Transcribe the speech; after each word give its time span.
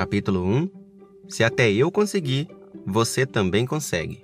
Capítulo 0.00 0.42
1 0.42 0.70
Se 1.28 1.44
até 1.44 1.70
eu 1.70 1.92
consegui, 1.92 2.48
você 2.86 3.26
também 3.26 3.66
consegue. 3.66 4.22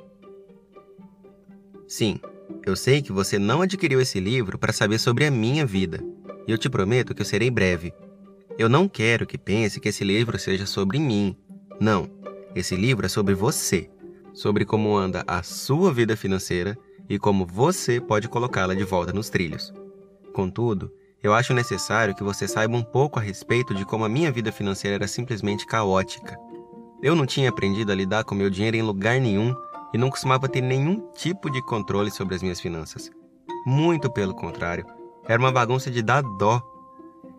Sim, 1.86 2.18
eu 2.64 2.74
sei 2.74 3.02
que 3.02 3.12
você 3.12 3.38
não 3.38 3.60
adquiriu 3.60 4.00
esse 4.00 4.18
livro 4.18 4.58
para 4.58 4.72
saber 4.72 4.98
sobre 4.98 5.26
a 5.26 5.30
minha 5.30 5.66
vida, 5.66 6.02
e 6.48 6.50
eu 6.50 6.56
te 6.56 6.70
prometo 6.70 7.14
que 7.14 7.20
eu 7.20 7.26
serei 7.26 7.50
breve. 7.50 7.92
Eu 8.58 8.70
não 8.70 8.88
quero 8.88 9.26
que 9.26 9.36
pense 9.36 9.78
que 9.78 9.90
esse 9.90 10.02
livro 10.02 10.38
seja 10.38 10.64
sobre 10.64 10.98
mim. 10.98 11.36
Não, 11.78 12.08
esse 12.54 12.74
livro 12.74 13.04
é 13.04 13.08
sobre 13.10 13.34
você, 13.34 13.90
sobre 14.32 14.64
como 14.64 14.96
anda 14.96 15.24
a 15.26 15.42
sua 15.42 15.92
vida 15.92 16.16
financeira 16.16 16.74
e 17.06 17.18
como 17.18 17.44
você 17.44 18.00
pode 18.00 18.30
colocá-la 18.30 18.72
de 18.72 18.84
volta 18.84 19.12
nos 19.12 19.28
trilhos. 19.28 19.74
Contudo, 20.32 20.90
eu 21.26 21.34
acho 21.34 21.52
necessário 21.52 22.14
que 22.14 22.22
você 22.22 22.46
saiba 22.46 22.76
um 22.76 22.84
pouco 22.84 23.18
a 23.18 23.22
respeito 23.22 23.74
de 23.74 23.84
como 23.84 24.04
a 24.04 24.08
minha 24.08 24.30
vida 24.30 24.52
financeira 24.52 24.94
era 24.94 25.08
simplesmente 25.08 25.66
caótica. 25.66 26.38
Eu 27.02 27.16
não 27.16 27.26
tinha 27.26 27.48
aprendido 27.48 27.90
a 27.90 27.96
lidar 27.96 28.22
com 28.22 28.32
meu 28.32 28.48
dinheiro 28.48 28.76
em 28.76 28.82
lugar 28.82 29.20
nenhum 29.20 29.52
e 29.92 29.98
não 29.98 30.08
costumava 30.08 30.48
ter 30.48 30.60
nenhum 30.60 31.10
tipo 31.14 31.50
de 31.50 31.60
controle 31.62 32.12
sobre 32.12 32.36
as 32.36 32.42
minhas 32.42 32.60
finanças. 32.60 33.10
Muito 33.66 34.08
pelo 34.08 34.36
contrário, 34.36 34.86
era 35.26 35.40
uma 35.40 35.50
bagunça 35.50 35.90
de 35.90 36.00
dar 36.00 36.22
dó. 36.22 36.62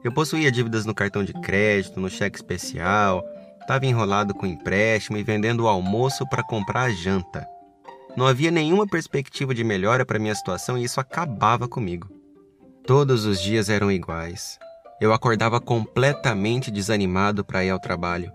Eu 0.03 0.11
possuía 0.11 0.51
dívidas 0.51 0.85
no 0.85 0.93
cartão 0.93 1.23
de 1.23 1.31
crédito, 1.31 2.01
no 2.01 2.09
cheque 2.09 2.35
especial, 2.35 3.23
estava 3.61 3.85
enrolado 3.85 4.33
com 4.33 4.45
empréstimo 4.45 5.17
e 5.17 5.23
vendendo 5.23 5.63
o 5.63 5.67
almoço 5.69 6.27
para 6.27 6.43
comprar 6.43 6.81
a 6.81 6.91
janta. 6.91 7.47
Não 8.17 8.27
havia 8.27 8.51
nenhuma 8.51 8.85
perspectiva 8.85 9.55
de 9.55 9.63
melhora 9.63 10.05
para 10.05 10.19
minha 10.19 10.35
situação 10.35 10.77
e 10.77 10.83
isso 10.83 10.99
acabava 10.99 11.69
comigo. 11.69 12.16
Todos 12.87 13.25
os 13.25 13.41
dias 13.41 13.67
eram 13.67 13.91
iguais. 13.91 14.57
Eu 15.01 15.11
acordava 15.11 15.59
completamente 15.59 16.71
desanimado 16.71 17.43
para 17.43 17.61
ir 17.65 17.69
ao 17.69 17.81
trabalho. 17.81 18.31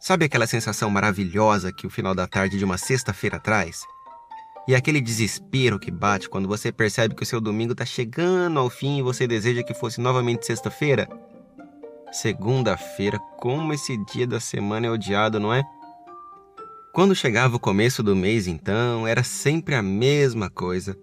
Sabe 0.00 0.24
aquela 0.24 0.46
sensação 0.46 0.88
maravilhosa 0.88 1.70
que 1.70 1.86
o 1.86 1.90
final 1.90 2.14
da 2.14 2.26
tarde 2.26 2.56
de 2.56 2.64
uma 2.64 2.78
sexta-feira 2.78 3.38
traz? 3.38 3.82
E 4.66 4.74
aquele 4.74 5.02
desespero 5.02 5.78
que 5.78 5.90
bate 5.90 6.30
quando 6.30 6.48
você 6.48 6.72
percebe 6.72 7.14
que 7.14 7.24
o 7.24 7.26
seu 7.26 7.42
domingo 7.42 7.72
está 7.72 7.84
chegando 7.84 8.58
ao 8.58 8.70
fim 8.70 8.96
e 8.96 9.02
você 9.02 9.26
deseja 9.26 9.62
que 9.62 9.74
fosse 9.74 10.00
novamente 10.00 10.46
sexta-feira? 10.46 11.06
Segunda-feira, 12.10 13.18
como 13.38 13.74
esse 13.74 14.02
dia 14.06 14.26
da 14.26 14.40
semana 14.40 14.86
é 14.86 14.90
odiado, 14.90 15.38
não 15.38 15.52
é? 15.52 15.62
Quando 16.94 17.14
chegava 17.14 17.56
o 17.56 17.60
começo 17.60 18.02
do 18.02 18.16
mês, 18.16 18.46
então, 18.46 19.06
era 19.06 19.22
sempre 19.22 19.74
a 19.74 19.82
mesma 19.82 20.48
coisa. 20.48 20.96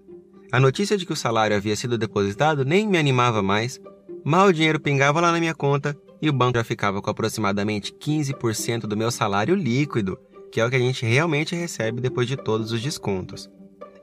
A 0.51 0.59
notícia 0.59 0.97
de 0.97 1.05
que 1.05 1.13
o 1.13 1.15
salário 1.15 1.55
havia 1.55 1.77
sido 1.77 1.97
depositado 1.97 2.65
nem 2.65 2.85
me 2.85 2.97
animava 2.97 3.41
mais. 3.41 3.79
Mal 4.21 4.47
o 4.47 4.53
dinheiro 4.53 4.81
pingava 4.81 5.21
lá 5.21 5.31
na 5.31 5.39
minha 5.39 5.55
conta 5.55 5.97
e 6.21 6.29
o 6.29 6.33
banco 6.33 6.57
já 6.57 6.63
ficava 6.63 7.01
com 7.01 7.09
aproximadamente 7.09 7.93
15% 7.93 8.81
do 8.81 8.97
meu 8.97 9.09
salário 9.09 9.55
líquido, 9.55 10.19
que 10.51 10.59
é 10.59 10.65
o 10.65 10.69
que 10.69 10.75
a 10.75 10.79
gente 10.79 11.05
realmente 11.05 11.55
recebe 11.55 12.01
depois 12.01 12.27
de 12.27 12.35
todos 12.35 12.73
os 12.73 12.81
descontos. 12.81 13.49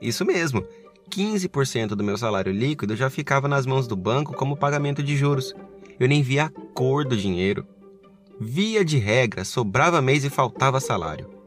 Isso 0.01 0.25
mesmo, 0.25 0.65
15% 1.11 1.89
do 1.89 2.03
meu 2.03 2.17
salário 2.17 2.51
líquido 2.51 2.95
já 2.95 3.11
ficava 3.11 3.47
nas 3.47 3.67
mãos 3.67 3.87
do 3.87 3.95
banco 3.95 4.33
como 4.33 4.57
pagamento 4.57 5.03
de 5.03 5.15
juros. 5.15 5.53
Eu 5.99 6.07
nem 6.07 6.23
via 6.23 6.45
a 6.45 6.49
cor 6.73 7.05
do 7.05 7.15
dinheiro. 7.15 7.63
Via 8.39 8.83
de 8.83 8.97
regra, 8.97 9.45
sobrava 9.45 10.01
mês 10.01 10.25
e 10.25 10.31
faltava 10.31 10.79
salário. 10.79 11.38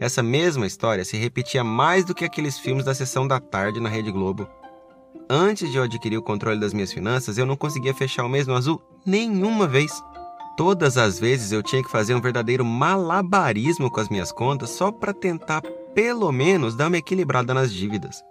Essa 0.00 0.22
mesma 0.22 0.66
história 0.66 1.04
se 1.04 1.16
repetia 1.16 1.64
mais 1.64 2.04
do 2.04 2.14
que 2.14 2.24
aqueles 2.24 2.58
filmes 2.58 2.84
da 2.84 2.94
sessão 2.94 3.26
da 3.26 3.40
tarde 3.40 3.80
na 3.80 3.88
Rede 3.88 4.12
Globo. 4.12 4.48
Antes 5.28 5.70
de 5.70 5.76
eu 5.76 5.82
adquirir 5.82 6.16
o 6.16 6.22
controle 6.22 6.60
das 6.60 6.72
minhas 6.72 6.92
finanças, 6.92 7.36
eu 7.36 7.44
não 7.44 7.56
conseguia 7.56 7.92
fechar 7.92 8.24
o 8.24 8.28
mês 8.28 8.46
no 8.46 8.54
azul 8.54 8.80
nenhuma 9.04 9.66
vez. 9.66 9.92
Todas 10.56 10.96
as 10.96 11.18
vezes 11.18 11.52
eu 11.52 11.62
tinha 11.62 11.82
que 11.82 11.90
fazer 11.90 12.14
um 12.14 12.20
verdadeiro 12.20 12.64
malabarismo 12.64 13.90
com 13.90 14.00
as 14.00 14.08
minhas 14.08 14.30
contas 14.30 14.70
só 14.70 14.92
para 14.92 15.12
tentar, 15.12 15.62
pelo 15.94 16.30
menos, 16.30 16.76
dar 16.76 16.86
uma 16.86 16.98
equilibrada 16.98 17.52
nas 17.52 17.72
dívidas. 17.72 18.22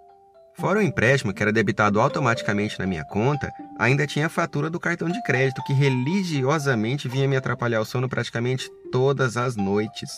Fora 0.53 0.79
o 0.79 0.81
empréstimo 0.81 1.33
que 1.33 1.43
era 1.43 1.53
debitado 1.53 2.01
automaticamente 2.01 2.79
na 2.79 2.87
minha 2.87 3.05
conta, 3.05 3.51
ainda 3.77 4.07
tinha 4.07 4.25
a 4.25 4.29
fatura 4.29 4.71
do 4.71 4.79
cartão 4.79 5.07
de 5.07 5.21
crédito 5.21 5.63
que 5.63 5.71
religiosamente 5.71 7.07
vinha 7.07 7.27
me 7.27 7.35
atrapalhar 7.35 7.79
o 7.79 7.85
sono 7.85 8.09
praticamente 8.09 8.67
todas 8.91 9.37
as 9.37 9.55
noites. 9.55 10.09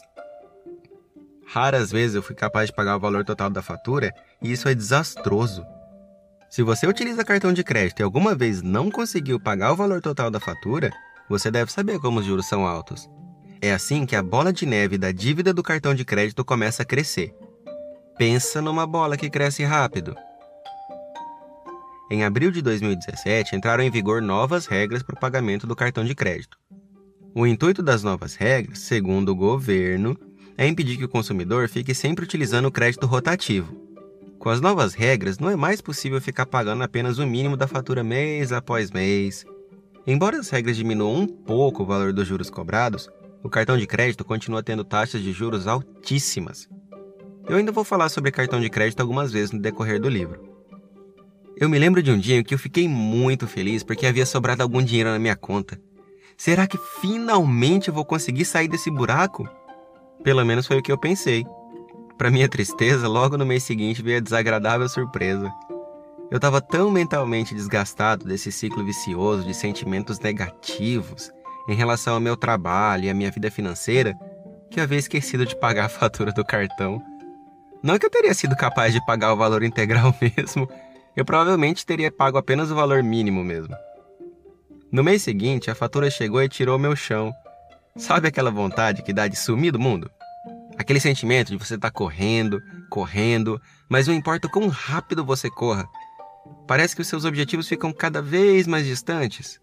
Raras 1.51 1.91
vezes 1.91 2.15
eu 2.15 2.21
fui 2.21 2.35
capaz 2.35 2.67
de 2.67 2.75
pagar 2.75 2.95
o 2.95 2.99
valor 2.99 3.25
total 3.25 3.49
da 3.49 3.63
fatura 3.63 4.13
e 4.39 4.51
isso 4.51 4.69
é 4.69 4.75
desastroso. 4.75 5.65
Se 6.47 6.61
você 6.61 6.85
utiliza 6.85 7.25
cartão 7.25 7.51
de 7.51 7.63
crédito 7.63 7.99
e 7.99 8.03
alguma 8.03 8.35
vez 8.35 8.61
não 8.61 8.91
conseguiu 8.91 9.39
pagar 9.39 9.73
o 9.73 9.75
valor 9.75 9.99
total 9.99 10.29
da 10.29 10.39
fatura, 10.39 10.91
você 11.27 11.49
deve 11.49 11.71
saber 11.71 11.99
como 11.99 12.19
os 12.19 12.25
juros 12.25 12.45
são 12.45 12.67
altos. 12.67 13.09
É 13.59 13.73
assim 13.73 14.05
que 14.05 14.15
a 14.15 14.21
bola 14.21 14.53
de 14.53 14.63
neve 14.67 14.95
da 14.95 15.11
dívida 15.11 15.51
do 15.51 15.63
cartão 15.63 15.95
de 15.95 16.05
crédito 16.05 16.45
começa 16.45 16.83
a 16.83 16.85
crescer. 16.85 17.33
Pensa 18.15 18.61
numa 18.61 18.85
bola 18.85 19.17
que 19.17 19.29
cresce 19.29 19.63
rápido. 19.63 20.15
Em 22.11 22.23
abril 22.23 22.51
de 22.51 22.61
2017, 22.61 23.55
entraram 23.55 23.83
em 23.83 23.89
vigor 23.89 24.21
novas 24.21 24.67
regras 24.67 25.01
para 25.01 25.15
o 25.15 25.19
pagamento 25.19 25.65
do 25.65 25.75
cartão 25.75 26.05
de 26.05 26.13
crédito. 26.13 26.59
O 27.33 27.47
intuito 27.47 27.81
das 27.81 28.03
novas 28.03 28.35
regras, 28.35 28.79
segundo 28.79 29.29
o 29.29 29.35
governo, 29.35 30.15
é 30.59 30.67
impedir 30.67 30.97
que 30.97 31.05
o 31.05 31.09
consumidor 31.09 31.69
fique 31.69 31.95
sempre 31.95 32.25
utilizando 32.25 32.65
o 32.65 32.71
crédito 32.71 33.07
rotativo. 33.07 33.73
Com 34.37 34.49
as 34.49 34.59
novas 34.59 34.93
regras, 34.93 35.39
não 35.39 35.49
é 35.49 35.55
mais 35.55 35.79
possível 35.79 36.19
ficar 36.19 36.45
pagando 36.45 36.83
apenas 36.83 37.17
o 37.17 37.25
mínimo 37.25 37.55
da 37.55 37.65
fatura 37.65 38.03
mês 38.03 38.51
após 38.51 38.91
mês. 38.91 39.45
Embora 40.05 40.37
as 40.37 40.49
regras 40.49 40.75
diminuam 40.75 41.21
um 41.21 41.25
pouco 41.25 41.83
o 41.83 41.85
valor 41.85 42.11
dos 42.11 42.27
juros 42.27 42.49
cobrados, 42.49 43.09
o 43.41 43.47
cartão 43.47 43.77
de 43.77 43.87
crédito 43.87 44.25
continua 44.25 44.61
tendo 44.61 44.83
taxas 44.83 45.21
de 45.21 45.31
juros 45.31 45.65
altíssimas. 45.65 46.67
Eu 47.47 47.55
ainda 47.55 47.71
vou 47.71 47.85
falar 47.85 48.09
sobre 48.09 48.29
cartão 48.29 48.59
de 48.59 48.69
crédito 48.69 48.99
algumas 48.99 49.31
vezes 49.31 49.53
no 49.53 49.61
decorrer 49.61 49.97
do 49.97 50.09
livro. 50.09 50.43
Eu 51.55 51.69
me 51.69 51.79
lembro 51.79 52.03
de 52.03 52.11
um 52.11 52.19
dia 52.19 52.35
em 52.35 52.43
que 52.43 52.53
eu 52.53 52.59
fiquei 52.59 52.85
muito 52.85 53.47
feliz 53.47 53.81
porque 53.81 54.05
havia 54.05 54.25
sobrado 54.25 54.61
algum 54.61 54.83
dinheiro 54.83 55.09
na 55.09 55.19
minha 55.19 55.37
conta. 55.37 55.79
Será 56.35 56.67
que 56.67 56.77
finalmente 56.99 57.89
vou 57.89 58.03
conseguir 58.03 58.43
sair 58.43 58.67
desse 58.67 58.91
buraco? 58.91 59.47
Pelo 60.23 60.45
menos 60.45 60.67
foi 60.67 60.77
o 60.77 60.81
que 60.81 60.91
eu 60.91 60.97
pensei. 60.97 61.45
Para 62.17 62.29
minha 62.29 62.49
tristeza, 62.49 63.07
logo 63.07 63.37
no 63.37 63.45
mês 63.45 63.63
seguinte 63.63 64.01
veio 64.01 64.17
a 64.17 64.21
desagradável 64.21 64.87
surpresa. 64.89 65.49
Eu 66.29 66.35
estava 66.35 66.59
tão 66.61 66.91
mentalmente 66.91 67.55
desgastado 67.55 68.25
desse 68.25 68.51
ciclo 68.51 68.83
vicioso 68.83 69.45
de 69.45 69.53
sentimentos 69.53 70.19
negativos 70.19 71.31
em 71.67 71.73
relação 71.73 72.15
ao 72.15 72.19
meu 72.19 72.35
trabalho 72.35 73.05
e 73.05 73.09
à 73.09 73.13
minha 73.13 73.31
vida 73.31 73.49
financeira 73.49 74.13
que 74.69 74.79
eu 74.79 74.83
havia 74.83 74.99
esquecido 74.99 75.45
de 75.45 75.55
pagar 75.55 75.85
a 75.85 75.89
fatura 75.89 76.31
do 76.31 76.45
cartão. 76.45 77.01
Não 77.81 77.97
que 77.97 78.05
eu 78.05 78.09
teria 78.09 78.33
sido 78.33 78.55
capaz 78.55 78.93
de 78.93 79.03
pagar 79.05 79.33
o 79.33 79.37
valor 79.37 79.63
integral 79.63 80.13
mesmo, 80.21 80.69
eu 81.15 81.25
provavelmente 81.25 81.85
teria 81.85 82.11
pago 82.11 82.37
apenas 82.37 82.69
o 82.69 82.75
valor 82.75 83.01
mínimo 83.01 83.43
mesmo. 83.43 83.75
No 84.91 85.03
mês 85.03 85.21
seguinte, 85.21 85.71
a 85.71 85.75
fatura 85.75 86.09
chegou 86.09 86.41
e 86.43 86.49
tirou 86.49 86.77
meu 86.77 86.95
chão 86.95 87.33
Sabe 87.99 88.29
aquela 88.29 88.49
vontade 88.49 89.03
que 89.03 89.11
dá 89.11 89.27
de 89.27 89.35
sumir 89.35 89.73
do 89.73 89.79
mundo? 89.79 90.09
Aquele 90.77 91.01
sentimento 91.01 91.49
de 91.49 91.57
você 91.57 91.75
estar 91.75 91.89
tá 91.89 91.93
correndo, 91.93 92.63
correndo, 92.89 93.61
mas 93.89 94.07
não 94.07 94.13
importa 94.13 94.47
quão 94.47 94.69
rápido 94.69 95.25
você 95.25 95.49
corra. 95.49 95.85
Parece 96.65 96.95
que 96.95 97.01
os 97.01 97.07
seus 97.09 97.25
objetivos 97.25 97.67
ficam 97.67 97.91
cada 97.91 98.21
vez 98.21 98.65
mais 98.67 98.85
distantes. 98.85 99.59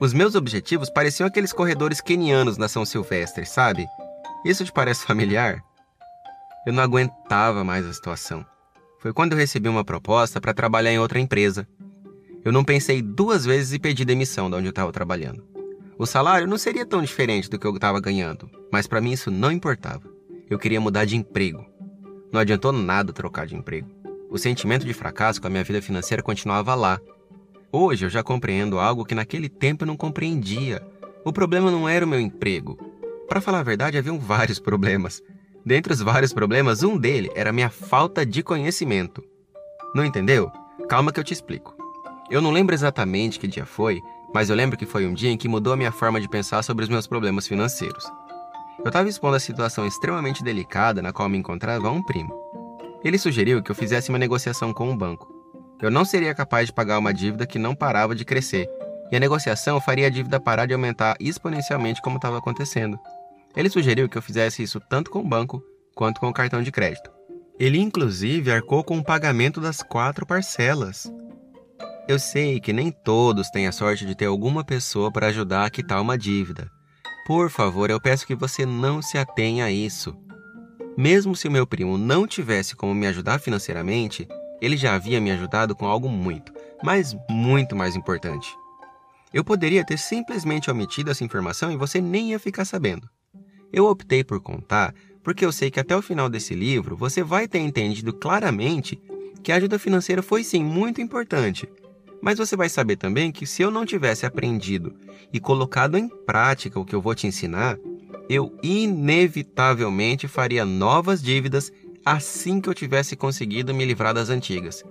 Os 0.00 0.12
meus 0.12 0.34
objetivos 0.34 0.90
pareciam 0.90 1.28
aqueles 1.28 1.52
corredores 1.52 2.00
quenianos 2.00 2.58
na 2.58 2.66
São 2.66 2.84
Silvestre, 2.84 3.46
sabe? 3.46 3.86
Isso 4.44 4.64
te 4.64 4.72
parece 4.72 5.06
familiar? 5.06 5.62
Eu 6.66 6.72
não 6.72 6.82
aguentava 6.82 7.62
mais 7.62 7.86
a 7.86 7.92
situação. 7.92 8.44
Foi 8.98 9.12
quando 9.12 9.32
eu 9.32 9.38
recebi 9.38 9.68
uma 9.68 9.84
proposta 9.84 10.40
para 10.40 10.52
trabalhar 10.52 10.92
em 10.92 10.98
outra 10.98 11.20
empresa. 11.20 11.68
Eu 12.44 12.50
não 12.50 12.64
pensei 12.64 13.00
duas 13.00 13.44
vezes 13.44 13.72
e 13.72 13.78
pedi 13.78 14.04
demissão 14.04 14.50
de 14.50 14.56
onde 14.56 14.66
eu 14.66 14.70
estava 14.70 14.90
trabalhando. 14.90 15.53
O 15.96 16.06
salário 16.06 16.46
não 16.46 16.58
seria 16.58 16.84
tão 16.84 17.02
diferente 17.02 17.48
do 17.48 17.58
que 17.58 17.66
eu 17.66 17.74
estava 17.74 18.00
ganhando, 18.00 18.50
mas 18.72 18.86
para 18.86 19.00
mim 19.00 19.12
isso 19.12 19.30
não 19.30 19.52
importava. 19.52 20.02
Eu 20.50 20.58
queria 20.58 20.80
mudar 20.80 21.04
de 21.04 21.16
emprego. 21.16 21.64
Não 22.32 22.40
adiantou 22.40 22.72
nada 22.72 23.12
trocar 23.12 23.46
de 23.46 23.54
emprego. 23.54 23.88
O 24.28 24.36
sentimento 24.36 24.84
de 24.84 24.92
fracasso 24.92 25.40
com 25.40 25.46
a 25.46 25.50
minha 25.50 25.62
vida 25.62 25.80
financeira 25.80 26.20
continuava 26.20 26.74
lá. 26.74 27.00
Hoje 27.70 28.06
eu 28.06 28.10
já 28.10 28.24
compreendo 28.24 28.80
algo 28.80 29.04
que 29.04 29.14
naquele 29.14 29.48
tempo 29.48 29.84
eu 29.84 29.86
não 29.86 29.96
compreendia. 29.96 30.82
O 31.24 31.32
problema 31.32 31.70
não 31.70 31.88
era 31.88 32.04
o 32.04 32.08
meu 32.08 32.18
emprego. 32.18 32.76
Para 33.28 33.40
falar 33.40 33.60
a 33.60 33.64
verdade, 33.64 33.96
haviam 33.96 34.18
vários 34.18 34.58
problemas. 34.60 35.22
Dentre 35.64 35.92
os 35.92 36.00
vários 36.00 36.32
problemas, 36.32 36.82
um 36.82 36.98
dele 36.98 37.30
era 37.36 37.50
a 37.50 37.52
minha 37.52 37.70
falta 37.70 38.26
de 38.26 38.42
conhecimento. 38.42 39.22
Não 39.94 40.04
entendeu? 40.04 40.50
Calma 40.88 41.12
que 41.12 41.20
eu 41.20 41.24
te 41.24 41.32
explico. 41.32 41.74
Eu 42.28 42.42
não 42.42 42.50
lembro 42.50 42.74
exatamente 42.74 43.38
que 43.38 43.46
dia 43.46 43.64
foi, 43.64 44.02
mas 44.34 44.50
eu 44.50 44.56
lembro 44.56 44.76
que 44.76 44.84
foi 44.84 45.06
um 45.06 45.14
dia 45.14 45.30
em 45.30 45.36
que 45.36 45.46
mudou 45.46 45.72
a 45.72 45.76
minha 45.76 45.92
forma 45.92 46.20
de 46.20 46.28
pensar 46.28 46.64
sobre 46.64 46.82
os 46.82 46.90
meus 46.90 47.06
problemas 47.06 47.46
financeiros. 47.46 48.04
Eu 48.80 48.88
estava 48.88 49.08
expondo 49.08 49.36
a 49.36 49.40
situação 49.40 49.86
extremamente 49.86 50.42
delicada 50.42 51.00
na 51.00 51.12
qual 51.12 51.28
me 51.28 51.38
encontrava 51.38 51.88
um 51.88 52.02
primo. 52.02 52.34
Ele 53.04 53.16
sugeriu 53.16 53.62
que 53.62 53.70
eu 53.70 53.74
fizesse 53.76 54.08
uma 54.08 54.18
negociação 54.18 54.72
com 54.72 54.90
o 54.90 54.96
banco. 54.96 55.32
Eu 55.80 55.90
não 55.90 56.04
seria 56.04 56.34
capaz 56.34 56.66
de 56.66 56.72
pagar 56.72 56.98
uma 56.98 57.14
dívida 57.14 57.46
que 57.46 57.58
não 57.58 57.76
parava 57.76 58.14
de 58.14 58.24
crescer, 58.24 58.68
e 59.12 59.16
a 59.16 59.20
negociação 59.20 59.80
faria 59.80 60.08
a 60.08 60.10
dívida 60.10 60.40
parar 60.40 60.66
de 60.66 60.74
aumentar 60.74 61.16
exponencialmente 61.20 62.02
como 62.02 62.16
estava 62.16 62.38
acontecendo. 62.38 62.98
Ele 63.54 63.70
sugeriu 63.70 64.08
que 64.08 64.18
eu 64.18 64.22
fizesse 64.22 64.62
isso 64.62 64.80
tanto 64.80 65.10
com 65.10 65.20
o 65.20 65.28
banco 65.28 65.62
quanto 65.94 66.20
com 66.20 66.28
o 66.28 66.32
cartão 66.34 66.60
de 66.60 66.72
crédito. 66.72 67.08
Ele, 67.58 67.78
inclusive, 67.78 68.50
arcou 68.50 68.82
com 68.82 68.98
o 68.98 69.04
pagamento 69.04 69.60
das 69.60 69.80
quatro 69.80 70.26
parcelas. 70.26 71.08
Eu 72.06 72.18
sei 72.18 72.60
que 72.60 72.70
nem 72.70 72.90
todos 72.90 73.48
têm 73.48 73.66
a 73.66 73.72
sorte 73.72 74.04
de 74.04 74.14
ter 74.14 74.26
alguma 74.26 74.62
pessoa 74.62 75.10
para 75.10 75.28
ajudar 75.28 75.64
a 75.64 75.70
quitar 75.70 76.02
uma 76.02 76.18
dívida. 76.18 76.70
Por 77.26 77.48
favor, 77.48 77.88
eu 77.88 77.98
peço 77.98 78.26
que 78.26 78.34
você 78.34 78.66
não 78.66 79.00
se 79.00 79.16
atenha 79.16 79.64
a 79.64 79.70
isso. 79.70 80.14
Mesmo 80.98 81.34
se 81.34 81.48
o 81.48 81.50
meu 81.50 81.66
primo 81.66 81.96
não 81.96 82.26
tivesse 82.26 82.76
como 82.76 82.94
me 82.94 83.06
ajudar 83.06 83.38
financeiramente, 83.38 84.28
ele 84.60 84.76
já 84.76 84.94
havia 84.94 85.18
me 85.18 85.30
ajudado 85.30 85.74
com 85.74 85.86
algo 85.86 86.06
muito, 86.06 86.52
mas 86.82 87.16
muito 87.30 87.74
mais 87.74 87.96
importante. 87.96 88.54
Eu 89.32 89.42
poderia 89.42 89.84
ter 89.84 89.98
simplesmente 89.98 90.70
omitido 90.70 91.10
essa 91.10 91.24
informação 91.24 91.72
e 91.72 91.76
você 91.76 92.02
nem 92.02 92.32
ia 92.32 92.38
ficar 92.38 92.66
sabendo. 92.66 93.08
Eu 93.72 93.86
optei 93.86 94.22
por 94.22 94.42
contar 94.42 94.94
porque 95.22 95.42
eu 95.42 95.50
sei 95.50 95.70
que 95.70 95.80
até 95.80 95.96
o 95.96 96.02
final 96.02 96.28
desse 96.28 96.54
livro 96.54 96.98
você 96.98 97.22
vai 97.22 97.48
ter 97.48 97.60
entendido 97.60 98.12
claramente 98.12 99.00
que 99.42 99.50
a 99.50 99.56
ajuda 99.56 99.78
financeira 99.78 100.22
foi 100.22 100.44
sim 100.44 100.62
muito 100.62 101.00
importante. 101.00 101.66
Mas 102.24 102.38
você 102.38 102.56
vai 102.56 102.70
saber 102.70 102.96
também 102.96 103.30
que 103.30 103.46
se 103.46 103.60
eu 103.60 103.70
não 103.70 103.84
tivesse 103.84 104.24
aprendido 104.24 104.94
e 105.30 105.38
colocado 105.38 105.98
em 105.98 106.08
prática 106.08 106.80
o 106.80 106.84
que 106.84 106.94
eu 106.94 107.00
vou 107.02 107.14
te 107.14 107.26
ensinar, 107.26 107.78
eu 108.30 108.58
inevitavelmente 108.62 110.26
faria 110.26 110.64
novas 110.64 111.22
dívidas 111.22 111.70
assim 112.02 112.62
que 112.62 112.68
eu 112.70 112.72
tivesse 112.72 113.14
conseguido 113.14 113.74
me 113.74 113.84
livrar 113.84 114.14
das 114.14 114.30
antigas. 114.30 114.82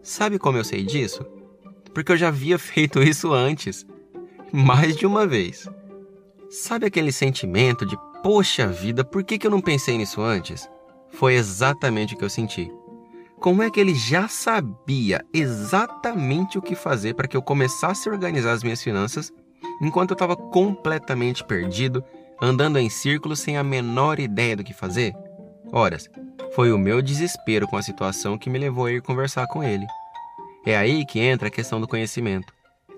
Sabe 0.00 0.38
como 0.38 0.56
eu 0.56 0.62
sei 0.62 0.84
disso? 0.84 1.26
Porque 1.92 2.12
eu 2.12 2.16
já 2.16 2.28
havia 2.28 2.56
feito 2.56 3.02
isso 3.02 3.32
antes, 3.32 3.84
mais 4.52 4.94
de 4.94 5.06
uma 5.06 5.26
vez. 5.26 5.68
Sabe 6.48 6.86
aquele 6.86 7.10
sentimento 7.10 7.84
de 7.84 7.96
poxa 8.22 8.68
vida, 8.68 9.04
por 9.04 9.24
que, 9.24 9.38
que 9.38 9.46
eu 9.48 9.50
não 9.50 9.60
pensei 9.60 9.98
nisso 9.98 10.20
antes? 10.20 10.70
Foi 11.10 11.34
exatamente 11.34 12.14
o 12.14 12.16
que 12.16 12.24
eu 12.24 12.30
senti. 12.30 12.70
Como 13.44 13.62
é 13.62 13.70
que 13.70 13.78
ele 13.78 13.94
já 13.94 14.26
sabia 14.26 15.22
exatamente 15.30 16.56
o 16.56 16.62
que 16.62 16.74
fazer 16.74 17.12
para 17.12 17.28
que 17.28 17.36
eu 17.36 17.42
começasse 17.42 18.08
a 18.08 18.12
organizar 18.12 18.52
as 18.52 18.62
minhas 18.62 18.82
finanças 18.82 19.30
enquanto 19.82 20.12
eu 20.12 20.14
estava 20.14 20.34
completamente 20.34 21.44
perdido, 21.44 22.02
andando 22.40 22.78
em 22.78 22.88
círculos 22.88 23.40
sem 23.40 23.58
a 23.58 23.62
menor 23.62 24.18
ideia 24.18 24.56
do 24.56 24.64
que 24.64 24.72
fazer? 24.72 25.12
Horas, 25.70 26.08
foi 26.54 26.72
o 26.72 26.78
meu 26.78 27.02
desespero 27.02 27.68
com 27.68 27.76
a 27.76 27.82
situação 27.82 28.38
que 28.38 28.48
me 28.48 28.58
levou 28.58 28.86
a 28.86 28.92
ir 28.92 29.02
conversar 29.02 29.46
com 29.46 29.62
ele. 29.62 29.86
É 30.64 30.74
aí 30.74 31.04
que 31.04 31.20
entra 31.20 31.48
a 31.48 31.50
questão 31.50 31.78
do 31.78 31.86
conhecimento. 31.86 32.50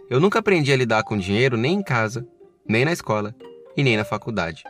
Eu 0.09 0.21
nunca 0.21 0.39
aprendi 0.39 0.73
a 0.73 0.77
lidar 0.77 1.03
com 1.03 1.19
dinheiro 1.19 1.57
nem 1.57 1.75
em 1.75 1.83
casa, 1.83 2.25
nem 2.69 2.85
na 2.85 2.93
escola 2.93 3.35
e 3.77 3.83
nem 3.83 3.97
na 3.97 4.05
faculdade. 4.05 4.63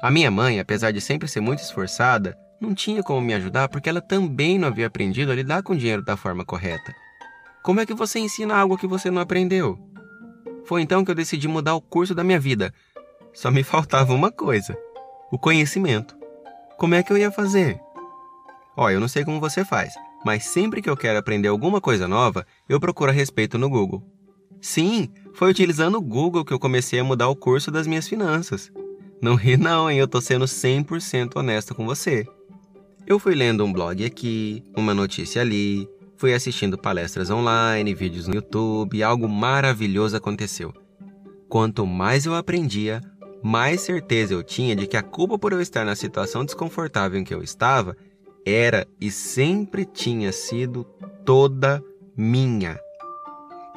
A 0.00 0.08
minha 0.08 0.30
mãe, 0.30 0.60
apesar 0.60 0.92
de 0.92 1.00
sempre 1.00 1.26
ser 1.26 1.40
muito 1.40 1.64
esforçada, 1.64 2.38
não 2.60 2.74
tinha 2.74 3.02
como 3.02 3.20
me 3.20 3.34
ajudar 3.34 3.68
porque 3.68 3.88
ela 3.88 4.00
também 4.00 4.58
não 4.58 4.68
havia 4.68 4.86
aprendido 4.86 5.32
a 5.32 5.34
lidar 5.34 5.62
com 5.62 5.76
dinheiro 5.76 6.02
da 6.02 6.16
forma 6.16 6.44
correta. 6.44 6.94
Como 7.62 7.80
é 7.80 7.86
que 7.86 7.94
você 7.94 8.18
ensina 8.18 8.56
algo 8.56 8.78
que 8.78 8.86
você 8.86 9.10
não 9.10 9.20
aprendeu? 9.20 9.78
Foi 10.64 10.82
então 10.82 11.04
que 11.04 11.10
eu 11.10 11.14
decidi 11.14 11.46
mudar 11.48 11.74
o 11.74 11.80
curso 11.80 12.14
da 12.14 12.24
minha 12.24 12.40
vida. 12.40 12.72
Só 13.32 13.50
me 13.50 13.62
faltava 13.64 14.14
uma 14.14 14.30
coisa: 14.30 14.76
o 15.30 15.38
conhecimento. 15.38 16.16
Como 16.78 16.94
é 16.94 17.02
que 17.02 17.12
eu 17.12 17.18
ia 17.18 17.30
fazer? 17.30 17.80
Ó, 18.76 18.90
eu 18.90 19.00
não 19.00 19.08
sei 19.08 19.24
como 19.24 19.40
você 19.40 19.64
faz, 19.64 19.94
mas 20.24 20.44
sempre 20.44 20.82
que 20.82 20.90
eu 20.90 20.96
quero 20.96 21.18
aprender 21.18 21.48
alguma 21.48 21.80
coisa 21.80 22.06
nova, 22.06 22.46
eu 22.68 22.78
procuro 22.78 23.10
a 23.10 23.14
respeito 23.14 23.56
no 23.56 23.70
Google. 23.70 24.02
Sim, 24.60 25.08
foi 25.34 25.50
utilizando 25.50 25.96
o 25.96 26.02
Google 26.02 26.44
que 26.44 26.52
eu 26.52 26.58
comecei 26.58 26.98
a 26.98 27.04
mudar 27.04 27.28
o 27.28 27.36
curso 27.36 27.70
das 27.70 27.86
minhas 27.86 28.06
finanças. 28.06 28.70
Não 29.20 29.34
ri 29.34 29.56
não, 29.56 29.90
hein? 29.90 29.98
Eu 29.98 30.08
tô 30.08 30.20
sendo 30.20 30.44
100% 30.44 31.36
honesto 31.36 31.74
com 31.74 31.86
você. 31.86 32.26
Eu 33.06 33.20
fui 33.20 33.36
lendo 33.36 33.64
um 33.64 33.72
blog 33.72 34.04
aqui, 34.04 34.64
uma 34.76 34.92
notícia 34.92 35.40
ali, 35.40 35.88
fui 36.16 36.34
assistindo 36.34 36.76
palestras 36.76 37.30
online, 37.30 37.94
vídeos 37.94 38.26
no 38.26 38.34
YouTube 38.34 38.96
e 38.98 39.02
algo 39.02 39.28
maravilhoso 39.28 40.16
aconteceu. 40.16 40.74
Quanto 41.48 41.86
mais 41.86 42.26
eu 42.26 42.34
aprendia, 42.34 43.00
mais 43.44 43.82
certeza 43.82 44.34
eu 44.34 44.42
tinha 44.42 44.74
de 44.74 44.88
que 44.88 44.96
a 44.96 45.04
culpa 45.04 45.38
por 45.38 45.52
eu 45.52 45.60
estar 45.60 45.84
na 45.84 45.94
situação 45.94 46.44
desconfortável 46.44 47.16
em 47.16 47.22
que 47.22 47.32
eu 47.32 47.44
estava 47.44 47.96
era 48.44 48.84
e 49.00 49.08
sempre 49.08 49.84
tinha 49.84 50.32
sido 50.32 50.82
toda 51.24 51.80
minha. 52.16 52.76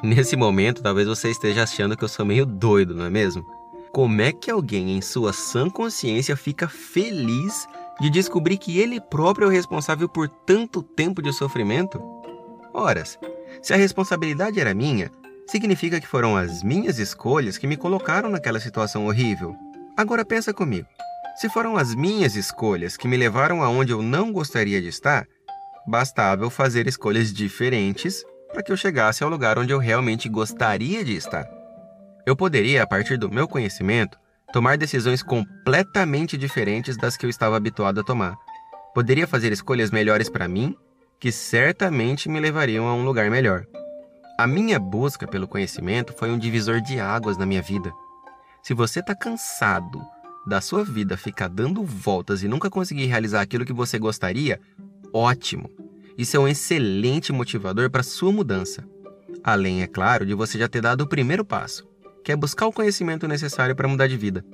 Nesse 0.02 0.34
momento, 0.34 0.82
talvez 0.82 1.06
você 1.06 1.30
esteja 1.30 1.62
achando 1.62 1.96
que 1.96 2.02
eu 2.02 2.08
sou 2.08 2.26
meio 2.26 2.44
doido, 2.44 2.96
não 2.96 3.04
é 3.04 3.10
mesmo? 3.10 3.44
Como 3.92 4.22
é 4.22 4.30
que 4.30 4.50
alguém 4.50 4.96
em 4.96 5.00
sua 5.00 5.32
sã 5.32 5.68
consciência 5.68 6.36
fica 6.36 6.68
feliz 6.68 7.66
de 8.00 8.08
descobrir 8.08 8.56
que 8.56 8.78
ele 8.78 9.00
próprio 9.00 9.46
é 9.46 9.48
o 9.48 9.50
responsável 9.50 10.08
por 10.08 10.28
tanto 10.28 10.80
tempo 10.80 11.20
de 11.20 11.32
sofrimento? 11.32 12.00
Horas, 12.72 13.18
se 13.60 13.74
a 13.74 13.76
responsabilidade 13.76 14.60
era 14.60 14.72
minha, 14.72 15.10
significa 15.44 16.00
que 16.00 16.06
foram 16.06 16.36
as 16.36 16.62
minhas 16.62 17.00
escolhas 17.00 17.58
que 17.58 17.66
me 17.66 17.76
colocaram 17.76 18.30
naquela 18.30 18.60
situação 18.60 19.06
horrível. 19.06 19.56
Agora 19.96 20.24
pensa 20.24 20.54
comigo. 20.54 20.86
Se 21.34 21.48
foram 21.48 21.76
as 21.76 21.92
minhas 21.92 22.36
escolhas 22.36 22.96
que 22.96 23.08
me 23.08 23.16
levaram 23.16 23.60
aonde 23.60 23.92
eu 23.92 24.02
não 24.02 24.32
gostaria 24.32 24.80
de 24.80 24.86
estar, 24.86 25.26
bastava 25.84 26.44
eu 26.44 26.50
fazer 26.50 26.86
escolhas 26.86 27.32
diferentes 27.32 28.24
para 28.52 28.62
que 28.62 28.70
eu 28.70 28.76
chegasse 28.76 29.24
ao 29.24 29.30
lugar 29.30 29.58
onde 29.58 29.72
eu 29.72 29.78
realmente 29.78 30.28
gostaria 30.28 31.04
de 31.04 31.16
estar. 31.16 31.59
Eu 32.26 32.36
poderia, 32.36 32.82
a 32.82 32.86
partir 32.86 33.16
do 33.16 33.30
meu 33.30 33.48
conhecimento, 33.48 34.18
tomar 34.52 34.76
decisões 34.76 35.22
completamente 35.22 36.36
diferentes 36.36 36.96
das 36.96 37.16
que 37.16 37.24
eu 37.24 37.30
estava 37.30 37.56
habituado 37.56 38.00
a 38.00 38.04
tomar. 38.04 38.36
Poderia 38.94 39.26
fazer 39.26 39.52
escolhas 39.52 39.90
melhores 39.90 40.28
para 40.28 40.48
mim, 40.48 40.76
que 41.18 41.30
certamente 41.30 42.28
me 42.28 42.40
levariam 42.40 42.86
a 42.86 42.94
um 42.94 43.04
lugar 43.04 43.30
melhor. 43.30 43.64
A 44.38 44.46
minha 44.46 44.78
busca 44.78 45.26
pelo 45.26 45.46
conhecimento 45.46 46.12
foi 46.12 46.30
um 46.30 46.38
divisor 46.38 46.80
de 46.80 46.98
águas 46.98 47.36
na 47.36 47.46
minha 47.46 47.62
vida. 47.62 47.92
Se 48.62 48.74
você 48.74 49.00
está 49.00 49.14
cansado 49.14 50.00
da 50.46 50.60
sua 50.60 50.82
vida 50.82 51.16
ficar 51.16 51.48
dando 51.48 51.84
voltas 51.84 52.42
e 52.42 52.48
nunca 52.48 52.70
conseguir 52.70 53.06
realizar 53.06 53.42
aquilo 53.42 53.64
que 53.64 53.72
você 53.72 53.98
gostaria, 53.98 54.60
ótimo! 55.12 55.70
Isso 56.16 56.36
é 56.36 56.40
um 56.40 56.48
excelente 56.48 57.32
motivador 57.32 57.90
para 57.90 58.02
sua 58.02 58.32
mudança. 58.32 58.84
Além, 59.44 59.82
é 59.82 59.86
claro, 59.86 60.26
de 60.26 60.34
você 60.34 60.58
já 60.58 60.68
ter 60.68 60.80
dado 60.82 61.02
o 61.02 61.08
primeiro 61.08 61.44
passo, 61.44 61.86
que 62.22 62.32
é 62.32 62.36
buscar 62.36 62.66
o 62.66 62.72
conhecimento 62.72 63.26
necessário 63.26 63.74
para 63.74 63.88
mudar 63.88 64.06
de 64.06 64.16
vida. 64.16 64.44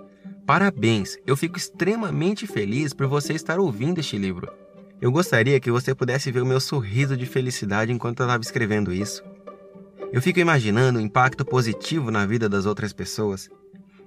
Parabéns! 0.47 1.19
Eu 1.27 1.37
fico 1.37 1.59
extremamente 1.59 2.47
feliz 2.47 2.93
por 2.93 3.07
você 3.07 3.33
estar 3.33 3.59
ouvindo 3.59 3.99
este 3.99 4.17
livro. 4.17 4.49
Eu 5.01 5.11
gostaria 5.11 5.61
que 5.61 5.71
você 5.71 5.95
pudesse 5.95 6.31
ver 6.31 6.43
o 6.43 6.47
meu 6.47 6.61
sorriso 6.61 7.17
de 7.17 7.27
felicidade 7.27 7.93
enquanto 7.93 8.21
eu 8.21 8.27
estava 8.27 8.43
escrevendo 8.43 8.93
isso. 8.93 9.23
Eu 10.13 10.23
fico 10.23 10.39
imaginando 10.39 10.99
o 10.99 11.03
impacto 11.03 11.45
positivo 11.45 12.11
na 12.11 12.25
vida 12.25 12.49
das 12.49 12.65
outras 12.65 12.93
pessoas. 12.93 13.51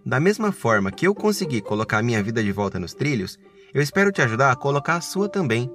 Da 0.05 0.19
mesma 0.19 0.51
forma 0.51 0.91
que 0.91 1.05
eu 1.05 1.13
consegui 1.13 1.62
colocar 1.62 2.00
a 2.00 2.03
minha 2.03 2.24
vida 2.24 2.41
de 2.41 2.51
volta 2.51 2.79
nos 2.79 2.93
trilhos, 2.93 3.38
eu 3.74 3.81
espero 3.81 4.12
te 4.12 4.22
ajudar 4.22 4.51
a 4.51 4.55
colocar 4.55 4.95
a 4.95 5.01
sua 5.01 5.27
também. 5.29 5.69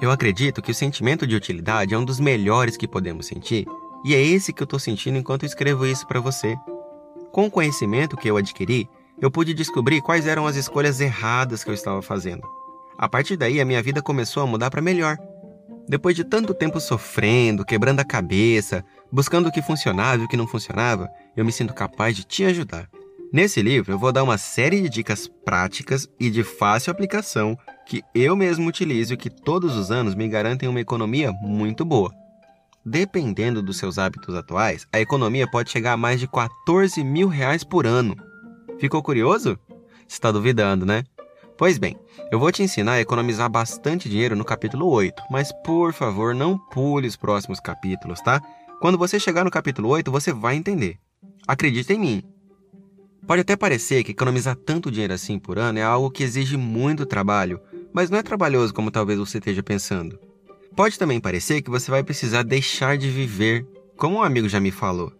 Eu 0.00 0.10
acredito 0.10 0.62
que 0.62 0.70
o 0.70 0.74
sentimento 0.74 1.26
de 1.26 1.34
utilidade 1.34 1.92
é 1.92 1.98
um 1.98 2.04
dos 2.04 2.20
melhores 2.20 2.76
que 2.76 2.88
podemos 2.88 3.26
sentir, 3.26 3.66
e 4.04 4.14
é 4.14 4.22
esse 4.22 4.52
que 4.52 4.62
eu 4.62 4.64
estou 4.64 4.78
sentindo 4.78 5.18
enquanto 5.18 5.44
escrevo 5.44 5.84
isso 5.84 6.06
para 6.06 6.20
você. 6.20 6.56
Com 7.32 7.46
o 7.46 7.50
conhecimento 7.50 8.16
que 8.16 8.28
eu 8.28 8.36
adquiri, 8.36 8.88
eu 9.20 9.30
pude 9.30 9.54
descobrir 9.54 10.00
quais 10.00 10.26
eram 10.26 10.46
as 10.46 10.56
escolhas 10.56 11.00
erradas 11.00 11.62
que 11.62 11.70
eu 11.70 11.74
estava 11.74 12.02
fazendo. 12.02 12.42
A 12.98 13.08
partir 13.08 13.36
daí, 13.36 13.60
a 13.60 13.64
minha 13.64 13.82
vida 13.82 14.02
começou 14.02 14.42
a 14.42 14.46
mudar 14.46 14.70
para 14.70 14.82
melhor. 14.82 15.16
Depois 15.88 16.16
de 16.16 16.24
tanto 16.24 16.52
tempo 16.52 16.80
sofrendo, 16.80 17.64
quebrando 17.64 18.00
a 18.00 18.04
cabeça, 18.04 18.84
buscando 19.12 19.48
o 19.48 19.52
que 19.52 19.62
funcionava 19.62 20.22
e 20.22 20.24
o 20.24 20.28
que 20.28 20.36
não 20.36 20.46
funcionava, 20.46 21.08
eu 21.36 21.44
me 21.44 21.52
sinto 21.52 21.72
capaz 21.72 22.16
de 22.16 22.24
te 22.24 22.44
ajudar. 22.44 22.88
Nesse 23.32 23.62
livro, 23.62 23.92
eu 23.92 23.98
vou 23.98 24.10
dar 24.10 24.24
uma 24.24 24.36
série 24.36 24.80
de 24.80 24.88
dicas 24.88 25.28
práticas 25.44 26.08
e 26.18 26.30
de 26.30 26.42
fácil 26.42 26.90
aplicação 26.90 27.56
que 27.86 28.02
eu 28.12 28.34
mesmo 28.34 28.68
utilizo 28.68 29.14
e 29.14 29.16
que 29.16 29.30
todos 29.30 29.76
os 29.76 29.92
anos 29.92 30.16
me 30.16 30.28
garantem 30.28 30.68
uma 30.68 30.80
economia 30.80 31.32
muito 31.42 31.84
boa. 31.84 32.12
Dependendo 32.84 33.62
dos 33.62 33.76
seus 33.76 33.98
hábitos 33.98 34.34
atuais, 34.34 34.86
a 34.92 35.00
economia 35.00 35.46
pode 35.48 35.70
chegar 35.70 35.92
a 35.92 35.96
mais 35.96 36.18
de 36.18 36.26
14 36.26 37.02
mil 37.04 37.28
reais 37.28 37.62
por 37.62 37.86
ano. 37.86 38.16
Ficou 38.78 39.02
curioso? 39.02 39.58
Está 40.08 40.32
duvidando, 40.32 40.86
né? 40.86 41.04
Pois 41.58 41.76
bem, 41.76 41.96
eu 42.32 42.38
vou 42.38 42.50
te 42.50 42.62
ensinar 42.62 42.92
a 42.92 43.00
economizar 43.00 43.50
bastante 43.50 44.08
dinheiro 44.08 44.34
no 44.34 44.44
capítulo 44.44 44.88
8, 44.88 45.22
mas 45.30 45.52
por 45.64 45.92
favor 45.92 46.34
não 46.34 46.56
pule 46.56 47.06
os 47.06 47.16
próximos 47.16 47.60
capítulos, 47.60 48.20
tá? 48.20 48.40
Quando 48.80 48.96
você 48.96 49.20
chegar 49.20 49.44
no 49.44 49.50
capítulo 49.50 49.90
8, 49.90 50.10
você 50.10 50.32
vai 50.32 50.56
entender. 50.56 50.98
Acredita 51.46 51.92
em 51.92 51.98
mim, 51.98 52.22
Pode 53.26 53.42
até 53.42 53.54
parecer 53.54 54.02
que 54.02 54.10
economizar 54.10 54.56
tanto 54.56 54.90
dinheiro 54.90 55.14
assim 55.14 55.38
por 55.38 55.58
ano 55.58 55.78
é 55.78 55.82
algo 55.82 56.10
que 56.10 56.24
exige 56.24 56.56
muito 56.56 57.06
trabalho, 57.06 57.60
mas 57.92 58.10
não 58.10 58.18
é 58.18 58.22
trabalhoso 58.22 58.74
como 58.74 58.90
talvez 58.90 59.18
você 59.18 59.38
esteja 59.38 59.62
pensando. 59.62 60.18
Pode 60.76 60.98
também 60.98 61.20
parecer 61.20 61.62
que 61.62 61.70
você 61.70 61.90
vai 61.90 62.02
precisar 62.02 62.42
deixar 62.42 62.96
de 62.96 63.10
viver, 63.10 63.66
como 63.96 64.16
um 64.16 64.22
amigo 64.22 64.48
já 64.48 64.60
me 64.60 64.70
falou. 64.70 65.12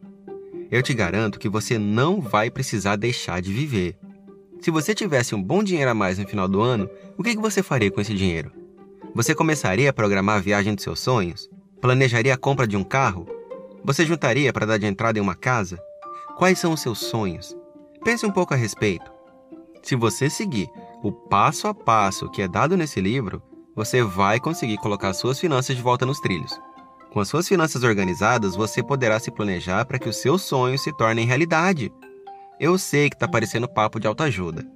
Eu 0.71 0.83
te 0.83 0.95
garanto 0.95 1.39
que 1.39 1.49
você 1.49 1.79
não 1.79 2.21
vai 2.21 2.51
precisar 2.51 2.97
deixar 2.97 3.43
de 3.43 3.53
viver. 3.53 3.99
Se 4.61 4.71
você 4.71 4.95
tivesse 4.95 5.35
um 5.35 5.43
bom 5.43 5.63
dinheiro 5.63 5.91
a 5.91 5.95
mais 5.95 6.19
no 6.19 6.27
final 6.27 6.47
do 6.47 6.61
ano, 6.61 6.89
o 7.19 7.23
que 7.23 7.37
você 7.37 7.63
faria 7.63 7.91
com 7.91 8.01
esse 8.01 8.15
dinheiro? 8.15 8.53
Você 9.15 9.35
começaria 9.35 9.91
a 9.91 9.93
programar 9.93 10.37
a 10.37 10.41
viagem 10.41 10.75
dos 10.75 10.85
seus 10.85 11.01
sonhos? 11.01 11.51
Planejaria 11.81 12.35
a 12.35 12.39
compra 12.39 12.67
de 12.67 12.77
um 12.77 12.85
carro? 12.85 13.27
Você 13.85 14.07
juntaria 14.07 14.53
para 14.53 14.67
dar 14.67 14.79
de 14.79 14.87
entrada 14.87 15.19
em 15.19 15.23
uma 15.23 15.35
casa? 15.35 15.79
Quais 16.37 16.59
são 16.59 16.73
os 16.73 16.81
seus 16.81 16.99
sonhos? 17.01 17.57
Pense 18.05 18.25
um 18.25 18.31
pouco 18.31 18.55
a 18.55 18.57
respeito. 18.57 19.11
Se 19.83 19.97
você 19.97 20.31
seguir 20.31 20.69
o 21.03 21.11
passo 21.11 21.67
a 21.67 21.75
passo 21.75 22.31
que 22.31 22.43
é 22.43 22.49
dado 22.49 22.77
nesse 22.77 23.01
livro, 23.01 23.43
você 23.81 24.03
vai 24.03 24.39
conseguir 24.39 24.77
colocar 24.77 25.15
suas 25.15 25.41
finanças 25.41 25.75
de 25.75 25.81
volta 25.81 26.05
nos 26.05 26.21
trilhos. 26.21 26.53
Com 27.11 27.19
as 27.19 27.29
suas 27.29 27.49
finanças 27.49 27.83
organizadas, 27.83 28.55
você 28.55 28.83
poderá 28.83 29.19
se 29.19 29.31
planejar 29.31 29.87
para 29.87 29.99
que 29.99 30.07
os 30.07 30.17
seus 30.17 30.43
sonhos 30.43 30.83
se 30.83 30.95
tornem 30.99 31.25
realidade. 31.25 31.91
Eu 32.61 32.77
sei 32.77 33.09
que 33.09 33.17
está 33.17 33.27
parecendo 33.27 33.67
papo 33.67 33.99
de 33.99 34.07
autoajuda, 34.07 34.67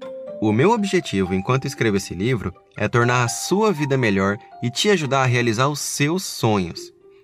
o 0.40 0.52
meu 0.52 0.70
objetivo 0.70 1.34
enquanto 1.34 1.66
escrevo 1.66 1.98
esse 1.98 2.14
livro 2.14 2.54
é 2.78 2.88
tornar 2.88 3.24
a 3.24 3.28
sua 3.28 3.70
vida 3.70 3.98
melhor 3.98 4.38
e 4.62 4.70
te 4.70 4.88
ajudar 4.88 5.22
a 5.22 5.26
realizar 5.26 5.68
os 5.68 5.80
seus 5.80 6.24
sonhos. 6.24 6.80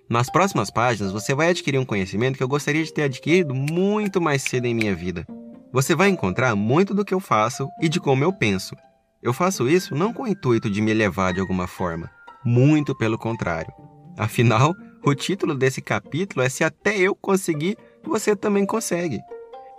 Nas 0.07 0.29
próximas 0.29 0.69
páginas, 0.69 1.11
você 1.11 1.33
vai 1.33 1.49
adquirir 1.49 1.79
um 1.79 1.85
conhecimento 1.85 2.37
que 2.37 2.43
eu 2.43 2.47
gostaria 2.47 2.83
de 2.83 2.93
ter 2.93 3.03
adquirido 3.03 3.55
muito 3.55 4.21
mais 4.21 4.43
cedo 4.43 4.65
em 4.65 4.75
minha 4.75 4.93
vida. 4.93 5.25
Você 5.73 5.95
vai 5.95 6.09
encontrar 6.09 6.55
muito 6.55 6.93
do 6.93 7.03
que 7.03 7.13
eu 7.13 7.19
faço 7.19 7.67
e 7.81 7.89
de 7.89 7.99
como 7.99 8.23
eu 8.23 8.31
penso. 8.31 8.75
Eu 9.21 9.33
faço 9.33 9.69
isso 9.69 9.93
não 9.93 10.11
com 10.11 10.23
o 10.23 10.27
intuito 10.27 10.69
de 10.69 10.81
me 10.81 10.89
elevar 10.89 11.33
de 11.33 11.39
alguma 11.39 11.67
forma, 11.67 12.09
muito 12.43 12.95
pelo 12.95 13.17
contrário. 13.17 13.71
Afinal, 14.17 14.75
o 15.05 15.13
título 15.13 15.53
desse 15.53 15.81
capítulo 15.81 16.41
é 16.41 16.49
Se 16.49 16.63
até 16.63 16.97
eu 16.97 17.13
conseguir, 17.13 17.77
você 18.03 18.35
também 18.35 18.65
consegue. 18.65 19.19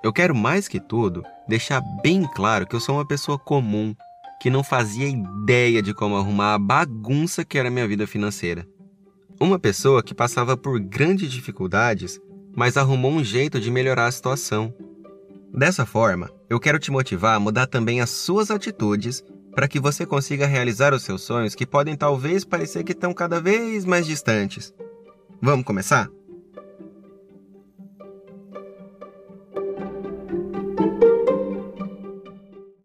Eu 0.03 0.13
quero 0.13 0.35
mais 0.35 0.69
que 0.69 0.81
tudo 0.81 1.25
deixar 1.49 1.81
bem 2.03 2.23
claro 2.35 2.67
que 2.67 2.77
eu 2.77 2.81
sou 2.81 2.97
uma 2.97 3.07
pessoa 3.07 3.39
comum, 3.39 3.95
que 4.41 4.51
não 4.51 4.63
fazia 4.63 5.09
ideia 5.09 5.83
de 5.83 5.93
como 5.93 6.17
arrumar 6.17 6.55
a 6.55 6.59
bagunça 6.59 7.45
que 7.45 7.59
era 7.59 7.71
minha 7.71 7.87
vida 7.87 8.07
financeira. 8.07 8.67
Uma 9.41 9.59
pessoa 9.59 10.03
que 10.03 10.15
passava 10.15 10.57
por 10.57 10.79
grandes 10.79 11.31
dificuldades, 11.31 12.21
mas 12.55 12.77
arrumou 12.77 13.11
um 13.11 13.25
jeito 13.25 13.59
de 13.61 13.71
melhorar 13.71 14.07
a 14.07 14.13
situação. 14.13 14.73
Dessa 15.55 15.85
forma, 15.85 16.31
eu 16.49 16.59
quero 16.59 16.79
te 16.79 16.91
motivar 16.91 17.37
a 17.37 17.41
mudar 17.41 17.67
também 17.67 18.01
as 18.01 18.09
suas 18.09 18.51
atitudes 18.51 19.23
para 19.55 19.69
que 19.69 19.79
você 19.79 20.07
consiga 20.07 20.47
realizar 20.47 20.95
os 20.95 21.03
seus 21.03 21.21
sonhos 21.21 21.55
que 21.55 21.67
podem 21.67 21.95
talvez 21.95 22.43
parecer 22.43 22.83
que 22.85 22.93
estão 22.93 23.13
cada 23.13 23.39
vez 23.39 23.85
mais 23.85 24.07
distantes. 24.07 24.73
Vamos 25.43 25.67
começar? 25.67 26.09